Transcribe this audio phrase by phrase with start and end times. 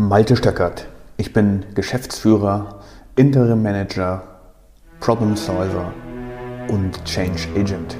[0.00, 0.86] Malte Stöckert.
[1.16, 2.84] Ich bin Geschäftsführer,
[3.16, 4.22] Interim Manager,
[5.00, 5.92] Problem Solver
[6.68, 7.96] und Change Agent.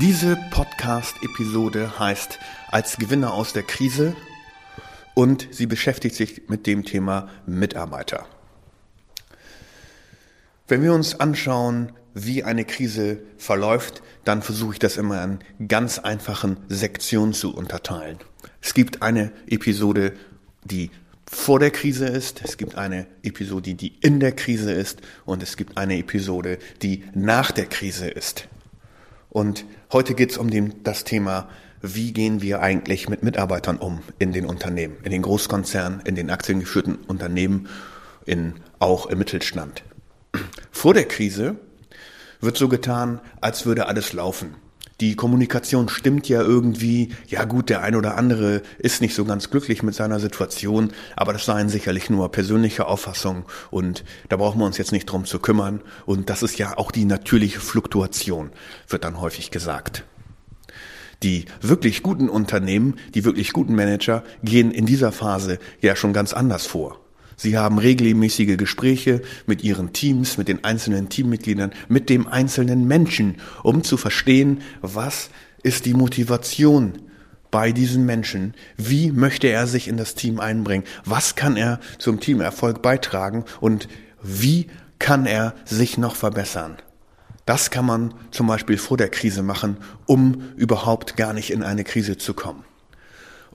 [0.00, 2.38] Diese Podcast-Episode heißt
[2.68, 4.16] Als Gewinner aus der Krise
[5.12, 8.24] und sie beschäftigt sich mit dem Thema Mitarbeiter.
[10.68, 16.00] Wenn wir uns anschauen, wie eine Krise verläuft, dann versuche ich das immer in ganz
[16.00, 18.18] einfachen Sektionen zu unterteilen.
[18.60, 20.14] Es gibt eine Episode,
[20.64, 20.90] die
[21.30, 25.56] vor der Krise ist, es gibt eine Episode, die in der Krise ist und es
[25.56, 28.48] gibt eine Episode, die nach der Krise ist.
[29.30, 31.48] Und heute geht es um den, das Thema,
[31.80, 36.30] wie gehen wir eigentlich mit Mitarbeitern um in den Unternehmen, in den Großkonzernen, in den
[36.30, 37.68] aktiengeführten Unternehmen,
[38.24, 39.84] in, auch im Mittelstand.
[40.86, 41.56] Vor der Krise
[42.40, 44.54] wird so getan, als würde alles laufen.
[45.00, 47.12] Die Kommunikation stimmt ja irgendwie.
[47.26, 51.32] Ja gut, der ein oder andere ist nicht so ganz glücklich mit seiner Situation, aber
[51.32, 55.40] das seien sicherlich nur persönliche Auffassungen und da brauchen wir uns jetzt nicht drum zu
[55.40, 55.80] kümmern.
[56.04, 58.52] Und das ist ja auch die natürliche Fluktuation,
[58.86, 60.04] wird dann häufig gesagt.
[61.24, 66.32] Die wirklich guten Unternehmen, die wirklich guten Manager gehen in dieser Phase ja schon ganz
[66.32, 67.00] anders vor.
[67.36, 73.36] Sie haben regelmäßige Gespräche mit ihren Teams, mit den einzelnen Teammitgliedern, mit dem einzelnen Menschen,
[73.62, 75.30] um zu verstehen, was
[75.62, 76.94] ist die Motivation
[77.50, 78.54] bei diesem Menschen?
[78.76, 80.84] Wie möchte er sich in das Team einbringen?
[81.04, 83.44] Was kann er zum Teamerfolg beitragen?
[83.60, 83.88] Und
[84.22, 84.66] wie
[84.98, 86.76] kann er sich noch verbessern?
[87.46, 91.84] Das kann man zum Beispiel vor der Krise machen, um überhaupt gar nicht in eine
[91.84, 92.64] Krise zu kommen.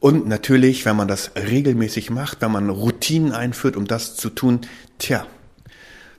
[0.01, 4.61] Und natürlich, wenn man das regelmäßig macht, wenn man Routinen einführt, um das zu tun,
[4.97, 5.27] tja,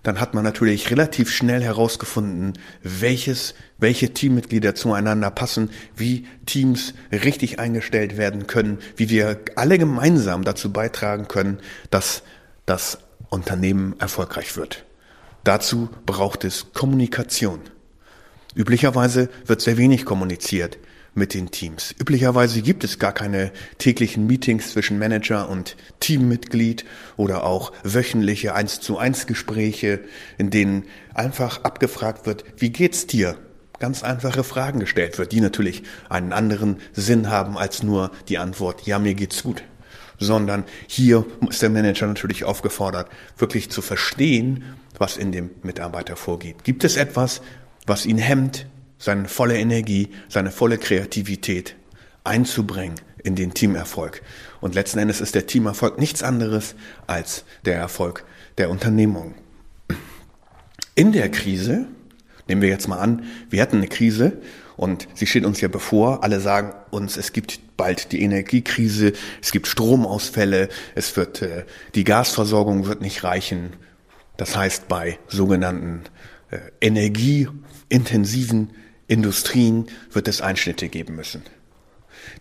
[0.05, 2.53] dann hat man natürlich relativ schnell herausgefunden,
[2.85, 10.45] welches, welche Teammitglieder zueinander passen, wie Teams richtig eingestellt werden können, wie wir alle gemeinsam
[10.45, 11.59] dazu beitragen können,
[11.91, 12.23] dass
[12.67, 12.99] das
[13.31, 14.85] Unternehmen erfolgreich wird.
[15.43, 17.59] Dazu braucht es Kommunikation.
[18.55, 20.79] Üblicherweise wird sehr wenig kommuniziert
[21.15, 21.95] mit den Teams.
[21.99, 26.85] Üblicherweise gibt es gar keine täglichen Meetings zwischen Manager und Teammitglied
[27.17, 30.01] oder auch wöchentliche 1 zu 1 Gespräche,
[30.39, 30.85] in denen
[31.15, 33.37] einfach abgefragt wird, wie geht's dir?
[33.79, 38.87] Ganz einfache Fragen gestellt wird, die natürlich einen anderen Sinn haben als nur die Antwort,
[38.87, 39.65] ja, mir geht's gut.
[40.19, 44.65] Sondern hier ist der Manager natürlich aufgefordert, wirklich zu verstehen,
[44.99, 46.63] was in dem Mitarbeiter vorgeht.
[46.63, 47.43] Gibt es etwas,
[47.87, 48.67] was ihn hemmt,
[49.03, 51.75] seine volle Energie, seine volle Kreativität
[52.23, 54.23] einzubringen in den Teamerfolg.
[54.61, 56.77] Und letzten Endes ist der Teamerfolg nichts anderes
[57.09, 58.25] als der Erfolg
[58.59, 59.35] der Unternehmung.
[60.95, 61.87] In der Krise,
[62.47, 64.39] nehmen wir jetzt mal an, wir hatten eine Krise
[64.77, 66.23] und sie steht uns ja bevor.
[66.23, 71.65] Alle sagen uns, es gibt bald die Energiekrise, es gibt Stromausfälle, es wird, äh,
[71.97, 73.73] die Gasversorgung wird nicht reichen.
[74.37, 76.03] Das heißt, bei sogenannten
[76.51, 78.71] äh, energieintensiven
[79.13, 81.43] Industrien wird es Einschnitte geben müssen.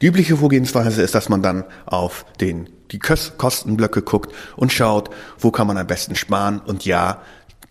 [0.01, 5.51] Die übliche Vorgehensweise ist, dass man dann auf den, die Kostenblöcke guckt und schaut, wo
[5.51, 6.59] kann man am besten sparen.
[6.59, 7.21] Und ja,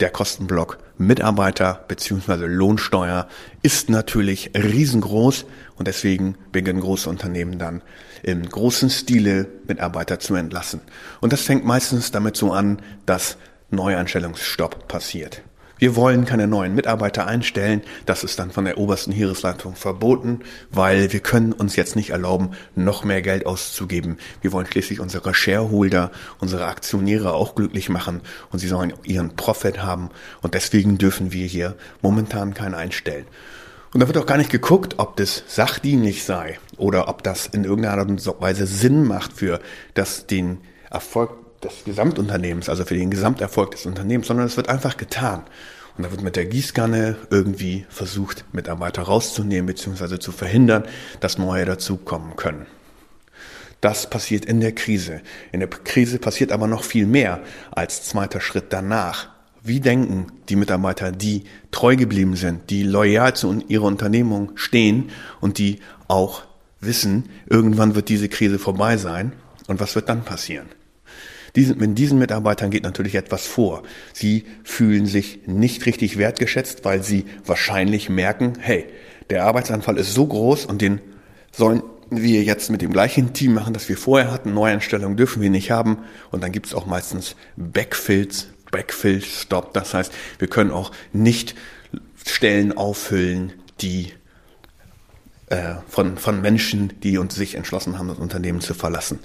[0.00, 2.44] der Kostenblock Mitarbeiter bzw.
[2.46, 3.26] Lohnsteuer
[3.62, 5.46] ist natürlich riesengroß
[5.76, 7.82] und deswegen beginnen große Unternehmen dann
[8.22, 10.82] im großen Stile Mitarbeiter zu entlassen.
[11.20, 13.38] Und das fängt meistens damit so an, dass
[13.70, 15.42] Neuanstellungsstopp passiert.
[15.80, 17.80] Wir wollen keine neuen Mitarbeiter einstellen.
[18.04, 22.50] Das ist dann von der obersten Heeresleitung verboten, weil wir können uns jetzt nicht erlauben,
[22.76, 24.18] noch mehr Geld auszugeben.
[24.42, 28.20] Wir wollen schließlich unsere Shareholder, unsere Aktionäre auch glücklich machen
[28.52, 30.10] und sie sollen ihren Profit haben.
[30.42, 33.24] Und deswegen dürfen wir hier momentan keinen einstellen.
[33.94, 37.64] Und da wird auch gar nicht geguckt, ob das sachdienlich sei oder ob das in
[37.64, 39.60] irgendeiner Art und Weise Sinn macht für
[39.94, 40.58] das, den
[40.90, 41.30] Erfolg
[41.60, 45.42] des Gesamtunternehmens, also für den Gesamterfolg des Unternehmens, sondern es wird einfach getan.
[46.00, 50.18] Und da wird mit der Gießkanne irgendwie versucht, Mitarbeiter rauszunehmen bzw.
[50.18, 50.84] zu verhindern,
[51.20, 52.64] dass neue dazukommen können.
[53.82, 55.20] Das passiert in der Krise.
[55.52, 59.28] In der Krise passiert aber noch viel mehr als zweiter Schritt danach.
[59.62, 65.10] Wie denken die Mitarbeiter, die treu geblieben sind, die loyal zu ihrer Unternehmung stehen
[65.42, 66.44] und die auch
[66.80, 69.34] wissen, irgendwann wird diese Krise vorbei sein?
[69.66, 70.79] Und was wird dann passieren?
[71.56, 73.82] Diesen, mit diesen Mitarbeitern geht natürlich etwas vor.
[74.12, 78.86] Sie fühlen sich nicht richtig wertgeschätzt, weil sie wahrscheinlich merken, hey,
[79.30, 81.00] der Arbeitsanfall ist so groß und den
[81.52, 84.52] sollen wir jetzt mit dem gleichen Team machen, das wir vorher hatten.
[84.52, 85.98] Neueinstellungen dürfen wir nicht haben.
[86.30, 89.74] Und dann gibt es auch meistens Backfills, Backfill Stop.
[89.74, 91.54] Das heißt, wir können auch nicht
[92.26, 94.12] Stellen auffüllen, die
[95.46, 99.20] äh, von, von Menschen, die uns sich entschlossen haben, das Unternehmen zu verlassen.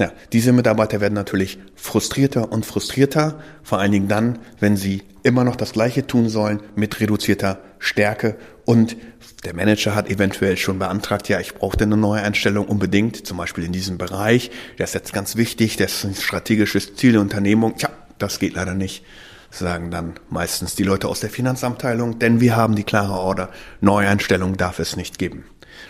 [0.00, 5.44] Ja, diese Mitarbeiter werden natürlich frustrierter und frustrierter, vor allen Dingen dann, wenn sie immer
[5.44, 8.36] noch das Gleiche tun sollen mit reduzierter Stärke.
[8.64, 8.96] Und
[9.44, 13.62] der Manager hat eventuell schon beantragt, ja, ich brauche eine neue Einstellung unbedingt, zum Beispiel
[13.62, 17.76] in diesem Bereich, der ist jetzt ganz wichtig, das ist ein strategisches Ziel der Unternehmung.
[17.76, 19.04] Tja, das geht leider nicht,
[19.50, 23.50] sagen dann meistens die Leute aus der Finanzabteilung, denn wir haben die klare Order,
[23.80, 25.44] Neueinstellung darf es nicht geben.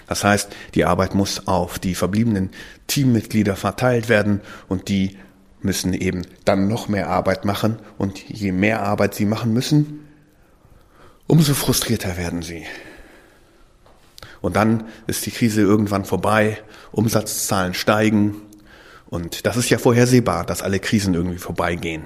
[0.07, 2.51] Das heißt, die Arbeit muss auf die verbliebenen
[2.87, 5.19] Teammitglieder verteilt werden und die
[5.63, 10.07] müssen eben dann noch mehr Arbeit machen und je mehr Arbeit sie machen müssen,
[11.27, 12.65] umso frustrierter werden sie.
[14.41, 16.59] Und dann ist die Krise irgendwann vorbei,
[16.93, 18.37] Umsatzzahlen steigen
[19.11, 22.05] und das ist ja vorhersehbar, dass alle Krisen irgendwie vorbeigehen.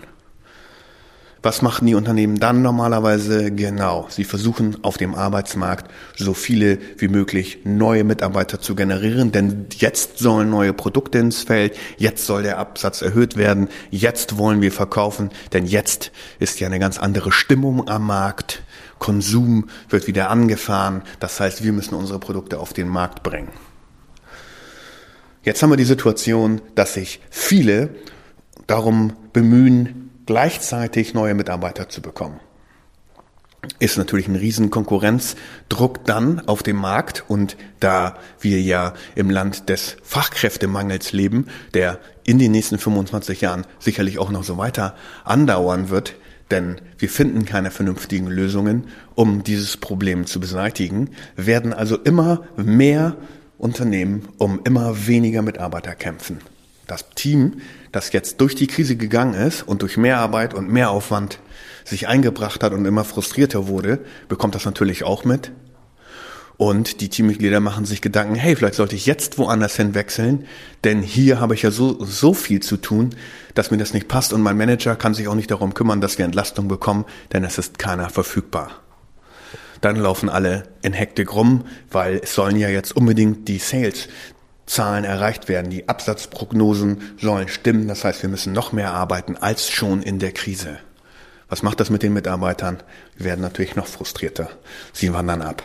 [1.45, 3.53] Was machen die Unternehmen dann normalerweise?
[3.53, 9.67] Genau, sie versuchen auf dem Arbeitsmarkt so viele wie möglich neue Mitarbeiter zu generieren, denn
[9.77, 14.73] jetzt sollen neue Produkte ins Feld, jetzt soll der Absatz erhöht werden, jetzt wollen wir
[14.73, 18.63] verkaufen, denn jetzt ist ja eine ganz andere Stimmung am Markt.
[18.99, 23.51] Konsum wird wieder angefahren, das heißt, wir müssen unsere Produkte auf den Markt bringen.
[25.43, 27.91] Jetzt haben wir die Situation, dass sich viele
[28.67, 32.41] darum bemühen, gleichzeitig neue Mitarbeiter zu bekommen.
[33.79, 39.69] Ist natürlich ein riesen Konkurrenzdruck dann auf dem Markt und da wir ja im Land
[39.71, 44.95] des Fachkräftemangels leben, der in den nächsten 25 Jahren sicherlich auch noch so weiter
[45.25, 46.15] andauern wird,
[46.51, 53.17] denn wir finden keine vernünftigen Lösungen, um dieses Problem zu beseitigen, werden also immer mehr
[53.59, 56.41] Unternehmen um immer weniger Mitarbeiter kämpfen.
[56.87, 57.63] Das Team,
[57.95, 61.39] das jetzt durch die Krise gegangen ist und durch mehr Arbeit und mehr Aufwand
[61.85, 65.53] sich eingebracht hat und immer frustrierter wurde, bekommt das natürlich auch mit.
[66.57, 70.47] Und die Teammitglieder machen sich Gedanken, hey, vielleicht sollte ich jetzt woanders hin wechseln,
[70.85, 73.11] denn hier habe ich ja so, so viel zu tun,
[73.55, 76.17] dass mir das nicht passt und mein Manager kann sich auch nicht darum kümmern, dass
[76.17, 78.71] wir Entlastung bekommen, denn es ist keiner verfügbar.
[79.81, 84.09] Dann laufen alle in Hektik rum, weil es sollen ja jetzt unbedingt die Sales
[84.67, 85.71] Zahlen erreicht werden.
[85.71, 87.89] Die Absatzprognosen sollen stimmen.
[87.89, 90.79] Das heißt, wir müssen noch mehr arbeiten als schon in der Krise.
[91.49, 92.83] Was macht das mit den Mitarbeitern?
[93.17, 94.51] Wir werden natürlich noch frustrierter.
[94.93, 95.63] Sie wandern ab.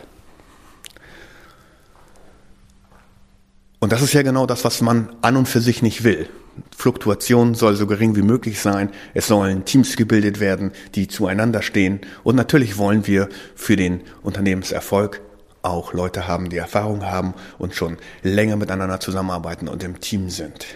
[3.78, 6.28] Und das ist ja genau das, was man an und für sich nicht will.
[6.76, 8.90] Fluktuation soll so gering wie möglich sein.
[9.14, 12.00] Es sollen Teams gebildet werden, die zueinander stehen.
[12.22, 15.22] Und natürlich wollen wir für den Unternehmenserfolg
[15.62, 20.66] auch Leute haben, die Erfahrung haben und schon länger miteinander zusammenarbeiten und im Team sind.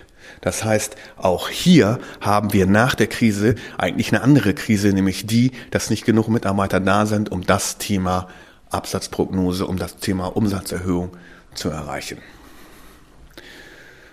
[0.41, 5.53] Das heißt, auch hier haben wir nach der Krise eigentlich eine andere Krise, nämlich die,
[5.71, 8.29] dass nicht genug Mitarbeiter da sind, um das Thema
[8.71, 11.17] Absatzprognose, um das Thema Umsatzerhöhung
[11.55, 12.19] zu erreichen.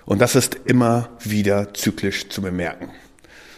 [0.06, 2.92] Und das ist immer wieder zyklisch zu bemerken.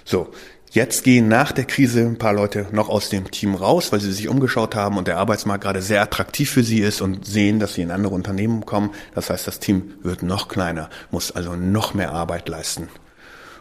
[0.06, 0.32] So,
[0.74, 4.12] Jetzt gehen nach der Krise ein paar Leute noch aus dem Team raus, weil sie
[4.12, 7.76] sich umgeschaut haben und der Arbeitsmarkt gerade sehr attraktiv für sie ist und sehen, dass
[7.76, 8.90] sie in andere Unternehmen kommen.
[9.14, 12.88] Das heißt, das Team wird noch kleiner, muss also noch mehr Arbeit leisten.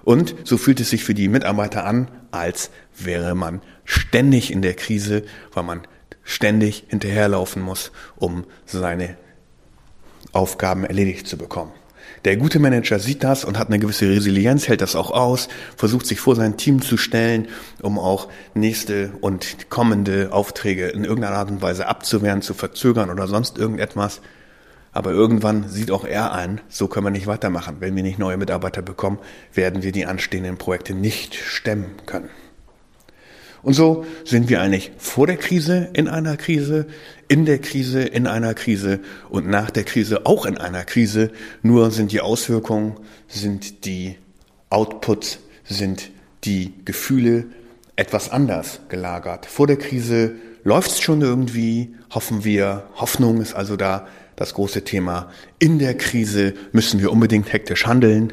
[0.04, 4.72] Und so fühlt es sich für die Mitarbeiter an, als wäre man ständig in der
[4.72, 5.82] Krise, weil man
[6.24, 9.18] ständig hinterherlaufen muss, um seine
[10.32, 11.72] Aufgaben erledigt zu bekommen.
[12.24, 16.06] Der gute Manager sieht das und hat eine gewisse Resilienz, hält das auch aus, versucht
[16.06, 17.48] sich vor sein Team zu stellen,
[17.82, 23.26] um auch nächste und kommende Aufträge in irgendeiner Art und Weise abzuwehren, zu verzögern oder
[23.26, 24.20] sonst irgendetwas.
[24.92, 27.76] Aber irgendwann sieht auch er ein, so können wir nicht weitermachen.
[27.80, 29.18] Wenn wir nicht neue Mitarbeiter bekommen,
[29.54, 32.28] werden wir die anstehenden Projekte nicht stemmen können.
[33.62, 36.86] Und so sind wir eigentlich vor der Krise in einer Krise,
[37.28, 39.00] in der Krise in einer Krise
[39.30, 41.30] und nach der Krise auch in einer Krise.
[41.62, 42.96] Nur sind die Auswirkungen,
[43.28, 44.16] sind die
[44.68, 46.10] Outputs, sind
[46.44, 47.46] die Gefühle
[47.94, 49.46] etwas anders gelagert.
[49.46, 50.32] Vor der Krise
[50.64, 52.84] läuft es schon irgendwie, hoffen wir.
[52.96, 55.30] Hoffnung ist also da das große Thema.
[55.60, 58.32] In der Krise müssen wir unbedingt hektisch handeln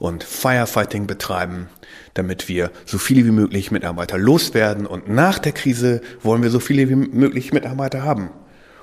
[0.00, 1.68] und Firefighting betreiben,
[2.14, 4.86] damit wir so viele wie möglich Mitarbeiter loswerden.
[4.86, 8.30] Und nach der Krise wollen wir so viele wie möglich Mitarbeiter haben.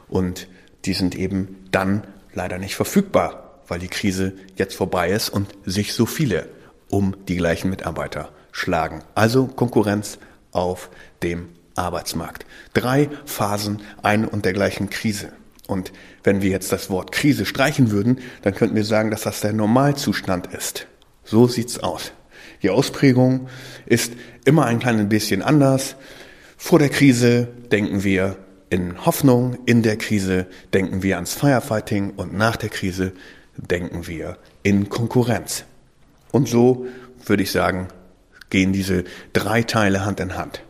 [0.07, 0.47] Und
[0.85, 5.93] die sind eben dann leider nicht verfügbar, weil die Krise jetzt vorbei ist und sich
[5.93, 6.47] so viele
[6.89, 9.03] um die gleichen Mitarbeiter schlagen.
[9.15, 10.19] Also Konkurrenz
[10.51, 10.89] auf
[11.23, 12.45] dem Arbeitsmarkt.
[12.75, 15.31] Drei Phasen ein und der gleichen Krise.
[15.65, 15.91] Und
[16.23, 19.53] wenn wir jetzt das Wort Krise streichen würden, dann könnten wir sagen, dass das der
[19.53, 20.87] Normalzustand ist.
[21.27, 22.13] So sieht's aus.
[22.63, 23.49] Die Ausprägung
[23.85, 24.13] ist
[24.45, 25.95] immer ein kleines bisschen anders.
[26.55, 28.37] Vor der Krise denken wir
[28.69, 33.11] in Hoffnung, in der Krise denken wir ans Firefighting und nach der Krise
[33.57, 35.65] denken wir in Konkurrenz.
[36.31, 36.87] Und so
[37.25, 37.89] würde ich sagen,
[38.49, 39.03] gehen diese
[39.33, 40.61] drei Teile Hand in Hand.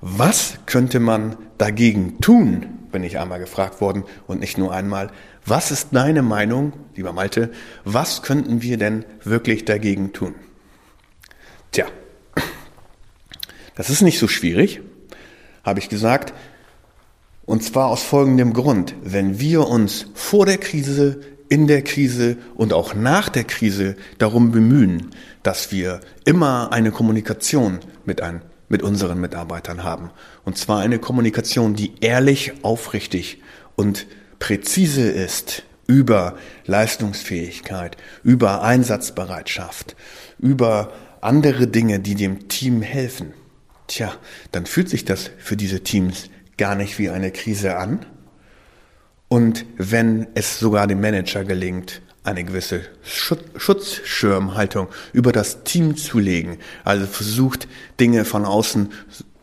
[0.00, 5.10] Was könnte man dagegen tun, bin ich einmal gefragt worden und nicht nur einmal.
[5.50, 7.50] Was ist deine Meinung, lieber Malte,
[7.84, 10.36] was könnten wir denn wirklich dagegen tun?
[11.72, 11.86] Tja,
[13.74, 14.80] das ist nicht so schwierig,
[15.64, 16.34] habe ich gesagt.
[17.46, 18.94] Und zwar aus folgendem Grund.
[19.02, 24.52] Wenn wir uns vor der Krise, in der Krise und auch nach der Krise darum
[24.52, 25.10] bemühen,
[25.42, 30.10] dass wir immer eine Kommunikation mit, ein, mit unseren Mitarbeitern haben.
[30.44, 33.42] Und zwar eine Kommunikation, die ehrlich, aufrichtig
[33.74, 34.06] und
[34.40, 39.94] präzise ist über Leistungsfähigkeit, über Einsatzbereitschaft,
[40.40, 43.34] über andere Dinge, die dem Team helfen,
[43.86, 44.12] tja,
[44.52, 48.04] dann fühlt sich das für diese Teams gar nicht wie eine Krise an.
[49.28, 52.82] Und wenn es sogar dem Manager gelingt, eine gewisse
[53.56, 57.68] Schutzschirmhaltung über das Team zu legen, also versucht
[57.98, 58.90] Dinge von außen,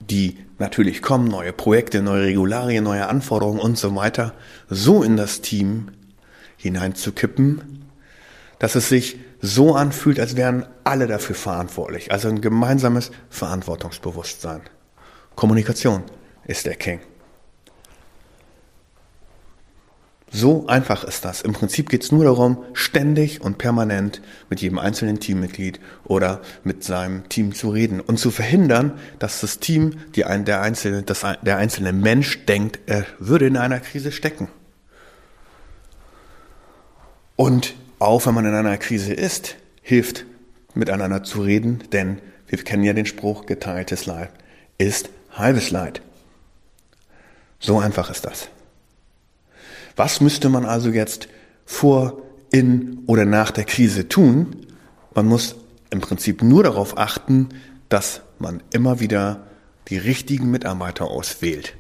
[0.10, 4.34] die natürlich kommen, neue Projekte, neue Regularien, neue Anforderungen und so weiter,
[4.70, 5.92] so in das Team
[6.58, 7.86] hineinzukippen,
[8.60, 12.12] dass es sich so anfühlt, als wären alle dafür verantwortlich.
[12.12, 14.62] Also ein gemeinsames Verantwortungsbewusstsein.
[15.36, 16.04] Kommunikation
[16.46, 17.02] ist der King.
[20.29, 21.41] So einfach ist das.
[21.41, 26.84] Im Prinzip geht es nur darum, ständig und permanent mit jedem einzelnen Teammitglied oder mit
[26.84, 31.25] seinem Team zu reden und zu verhindern, dass das Team, die ein, der, einzelne, das,
[31.41, 34.50] der einzelne Mensch denkt, er würde in einer Krise stecken.
[37.38, 40.25] Und auch wenn man in einer Krise ist, hilft
[40.74, 44.31] miteinander zu reden, denn wir kennen ja den Spruch, geteiltes Leid
[44.77, 46.01] ist halbes Leid.
[47.60, 48.50] So einfach ist das.
[49.98, 51.27] Was müsste man also jetzt
[51.66, 54.68] vor, in oder nach der Krise tun?
[55.13, 55.56] Man muss
[55.89, 57.50] im Prinzip nur darauf achten,
[57.89, 59.48] dass man immer wieder
[59.89, 61.74] die richtigen Mitarbeiter auswählt,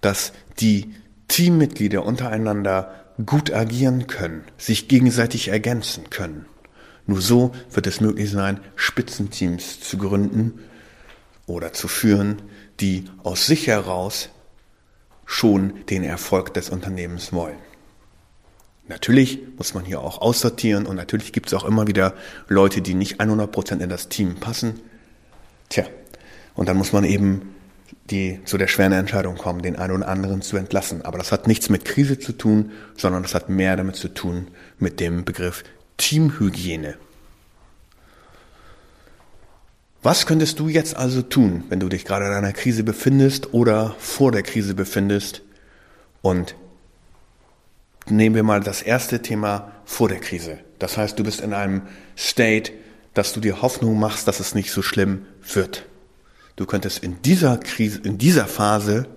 [0.00, 0.94] dass die
[1.28, 2.94] Teammitglieder untereinander
[3.26, 6.46] gut agieren können, sich gegenseitig ergänzen können.
[7.06, 10.60] Nur so wird es möglich sein, Spitzenteams zu gründen
[11.46, 12.40] oder zu führen,
[12.80, 14.30] die aus sich heraus
[15.26, 17.56] schon den Erfolg des Unternehmens wollen.
[18.86, 22.14] Natürlich muss man hier auch aussortieren und natürlich gibt es auch immer wieder
[22.48, 24.80] Leute, die nicht 100% in das Team passen.
[25.70, 25.86] Tja,
[26.54, 27.54] und dann muss man eben
[28.10, 31.02] die zu der schweren Entscheidung kommen, den einen oder anderen zu entlassen.
[31.02, 34.48] Aber das hat nichts mit Krise zu tun, sondern das hat mehr damit zu tun
[34.78, 35.64] mit dem Begriff
[35.96, 36.96] Teamhygiene.
[40.04, 43.96] Was könntest du jetzt also tun, wenn du dich gerade in einer Krise befindest oder
[43.98, 45.40] vor der Krise befindest?
[46.20, 46.56] Und
[48.10, 50.58] nehmen wir mal das erste Thema vor der Krise.
[50.78, 51.84] Das heißt, du bist in einem
[52.18, 52.72] State,
[53.14, 55.86] dass du dir Hoffnung machst, dass es nicht so schlimm wird.
[56.56, 59.08] Du könntest in dieser Krise, in dieser Phase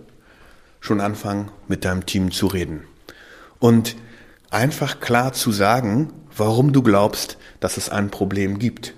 [0.79, 2.85] schon anfangen, mit deinem Team zu reden.
[3.59, 3.97] Und
[4.51, 8.93] einfach klar zu sagen, warum du glaubst, dass es ein Problem gibt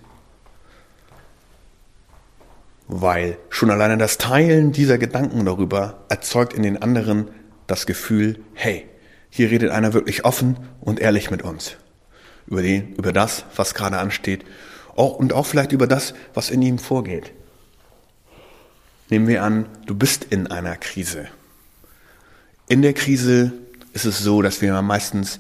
[2.89, 7.29] weil schon alleine das Teilen dieser Gedanken darüber erzeugt in den anderen
[7.67, 8.87] das Gefühl, hey,
[9.29, 11.77] hier redet einer wirklich offen und ehrlich mit uns.
[12.47, 14.43] Über, den, über das, was gerade ansteht
[14.95, 17.31] auch, und auch vielleicht über das, was in ihm vorgeht.
[19.11, 21.27] Nehmen wir an, du bist in einer Krise.
[22.67, 23.53] In der Krise
[23.93, 25.39] ist es so, dass wir meistens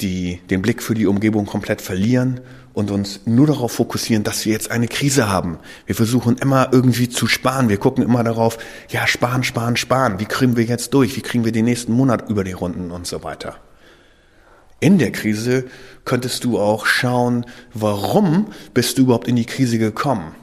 [0.00, 2.40] die, den Blick für die Umgebung komplett verlieren
[2.74, 5.58] und uns nur darauf fokussieren, dass wir jetzt eine Krise haben.
[5.86, 7.68] Wir versuchen immer irgendwie zu sparen.
[7.68, 8.58] Wir gucken immer darauf,
[8.90, 10.18] ja, sparen, sparen, sparen.
[10.18, 11.16] Wie kriegen wir jetzt durch?
[11.16, 13.56] Wie kriegen wir den nächsten Monat über die Runden und so weiter?
[14.80, 15.64] In der Krise
[16.04, 20.34] könntest du auch schauen, warum bist du überhaupt in die Krise gekommen?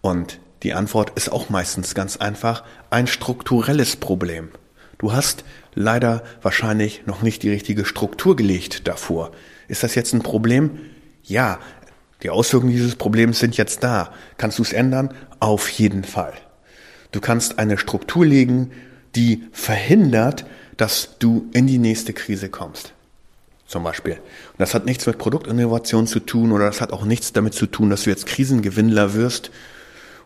[0.00, 4.48] Und die Antwort ist auch meistens ganz einfach, ein strukturelles Problem.
[4.98, 5.44] Du hast
[5.74, 9.30] leider wahrscheinlich noch nicht die richtige Struktur gelegt davor.
[9.68, 10.78] Ist das jetzt ein Problem?
[11.24, 11.58] Ja,
[12.22, 14.12] die Auswirkungen dieses Problems sind jetzt da.
[14.36, 15.12] Kannst du es ändern?
[15.40, 16.34] Auf jeden Fall.
[17.12, 18.72] Du kannst eine Struktur legen,
[19.14, 20.44] die verhindert,
[20.76, 22.92] dass du in die nächste Krise kommst.
[23.66, 24.14] Zum Beispiel.
[24.14, 27.66] Und das hat nichts mit Produktinnovation zu tun oder das hat auch nichts damit zu
[27.66, 29.50] tun, dass du jetzt Krisengewinnler wirst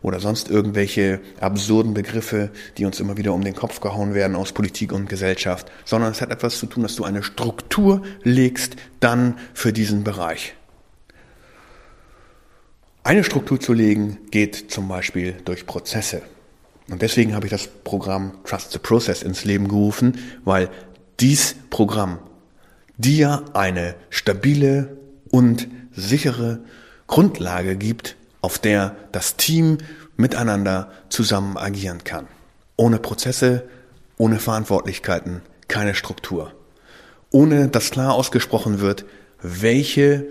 [0.03, 4.53] oder sonst irgendwelche absurden Begriffe, die uns immer wieder um den Kopf gehauen werden aus
[4.53, 9.39] Politik und Gesellschaft, sondern es hat etwas zu tun, dass du eine Struktur legst dann
[9.55, 10.55] für diesen Bereich.
[13.09, 16.21] Eine Struktur zu legen geht zum Beispiel durch Prozesse.
[16.91, 20.69] Und deswegen habe ich das Programm Trust the Process ins Leben gerufen, weil
[21.19, 22.19] dies Programm
[22.99, 24.99] dir eine stabile
[25.31, 26.61] und sichere
[27.07, 29.79] Grundlage gibt, auf der das Team
[30.19, 32.29] miteinander zusammen agieren kann.
[32.77, 33.71] Ohne Prozesse,
[34.19, 36.53] ohne Verantwortlichkeiten, keine Struktur.
[37.31, 39.07] Ohne dass klar ausgesprochen wird,
[39.41, 40.27] welche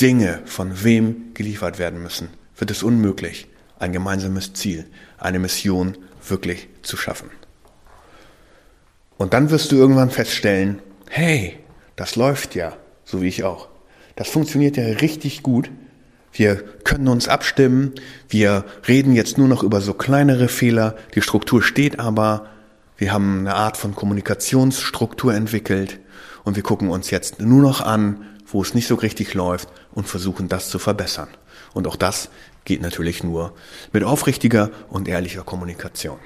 [0.00, 4.86] Dinge von wem geliefert werden müssen, wird es unmöglich, ein gemeinsames Ziel,
[5.18, 7.30] eine Mission wirklich zu schaffen.
[9.16, 11.58] Und dann wirst du irgendwann feststellen, hey,
[11.96, 13.68] das läuft ja, so wie ich auch.
[14.14, 15.70] Das funktioniert ja richtig gut.
[16.32, 17.94] Wir können uns abstimmen.
[18.28, 20.96] Wir reden jetzt nur noch über so kleinere Fehler.
[21.14, 22.46] Die Struktur steht aber.
[22.96, 25.98] Wir haben eine Art von Kommunikationsstruktur entwickelt.
[26.44, 30.08] Und wir gucken uns jetzt nur noch an, wo es nicht so richtig läuft und
[30.08, 31.28] versuchen das zu verbessern.
[31.74, 32.30] Und auch das
[32.64, 33.52] geht natürlich nur
[33.92, 36.18] mit aufrichtiger und ehrlicher Kommunikation.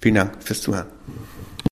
[0.00, 0.86] Vielen Dank fürs Zuhören.